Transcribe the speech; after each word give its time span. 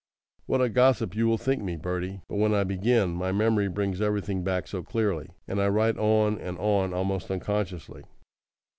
What 0.47 0.63
a 0.63 0.69
gossip 0.69 1.15
you 1.15 1.27
will 1.27 1.37
think 1.37 1.61
me, 1.61 1.75
Bertie? 1.75 2.21
But 2.27 2.37
when 2.37 2.55
I 2.55 2.63
begin, 2.63 3.11
my 3.11 3.31
memory 3.31 3.67
brings 3.67 4.01
everything 4.01 4.43
back 4.43 4.67
so 4.67 4.81
clearly, 4.81 5.29
and 5.47 5.61
I 5.61 5.67
write 5.67 5.99
on 5.99 6.39
and 6.39 6.57
on 6.57 6.91
almost 6.91 7.29
unconsciously. 7.29 8.01